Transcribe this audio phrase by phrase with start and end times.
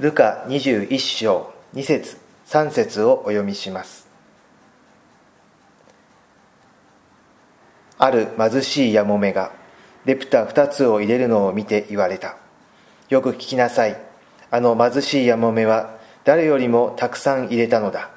[0.00, 4.08] ルカ21章2節3節をお読みします。
[7.98, 9.52] ある貧しいやもめが
[10.06, 12.38] レプタ2つを入れるのを見て言われた。
[13.10, 14.00] よく聞きなさい。
[14.50, 18.10] あの貧しいやもめは誰よりもたくさん入れたのだ。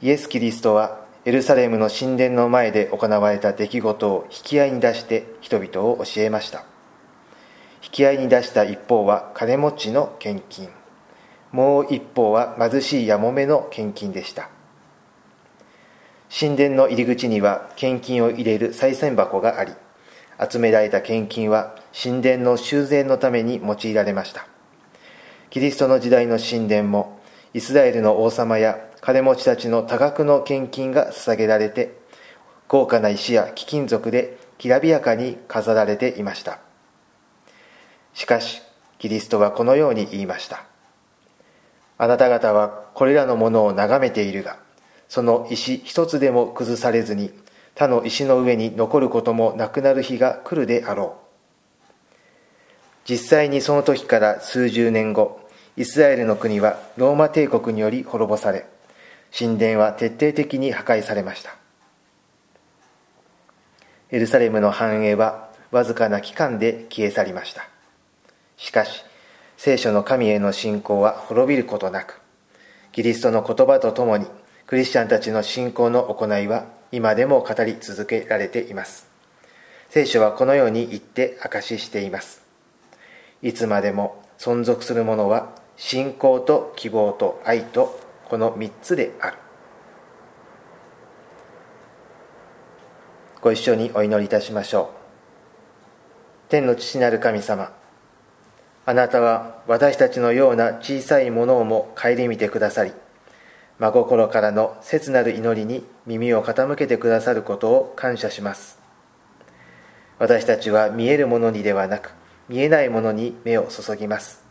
[0.00, 6.64] イエス・キリストはエルサレムの神殿の前で行われた出来事を引き合いに出して人々を教えました。
[7.82, 10.68] 引き合いに出した一方は金持ちの献金。
[11.50, 14.48] もう一方は貧しいやもめの献金でした。
[16.30, 19.72] 神殿の入り口には献金を入れる賽銭箱があり
[20.50, 24.46] 集められた献金は神殿の修繕のために用いられました。
[25.50, 27.20] キリストの時代の神殿も
[27.52, 32.00] イスラエルの王様や金持ちたちの多額の献金が捧げられて
[32.68, 36.60] 豪華な石や貴金属できらびやかに飾られていました。
[38.14, 38.62] しかし
[38.98, 40.64] キリストはこのように言いました。
[41.98, 44.58] あなた方はこれらのものを眺めているが
[45.08, 47.32] その石一つでも崩されずに
[47.74, 51.22] 他の石の上に残ることもなくなる日が来るであろう。
[53.04, 55.40] 実際にその時から数十年後
[55.76, 58.66] イスラエルの国はローマ帝国により滅ぼされ
[59.36, 61.56] 神殿は徹底的に破壊されました。
[64.10, 67.66] エルサレムの繁栄はわずかな期間で消え去りました。
[68.62, 69.04] しかし
[69.56, 72.20] 聖書の神への信仰は滅びることなく
[72.92, 74.26] キリストの言葉とともに
[74.66, 79.08] クリスチャンたちの信仰の行いは今でも語り続けられています。
[79.88, 82.42] 聖書はこのように言って証ししています。
[83.42, 89.38] いつまでも存続するものは信仰と希望と愛とこの3つである。
[93.40, 94.92] ご一緒にお祈りいたしましょ
[96.46, 96.48] う。
[96.48, 97.81] 天の父なる神様
[98.84, 102.92] あなたは私たちのような小さいものをも顧みてくださり
[103.78, 108.78] 真心からの切なる祈りに耳を傾けてくださることを感謝します。
[110.18, 112.12] 私たちは見えるものにではなく
[112.48, 114.44] 見えないものに目を注ぎます。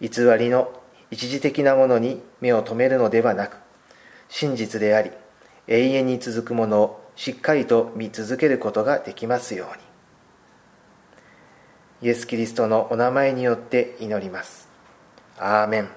[0.00, 0.08] 偽
[0.38, 0.72] りの
[1.10, 3.58] 一時的なものに目を留めるのではなく
[4.28, 5.10] 真実であり
[5.66, 9.87] 永遠に続くものをしっかりと見続けることができますように。
[12.00, 14.68] イエス・キリストのお名前によって祈ります。
[15.36, 15.88] アーメン。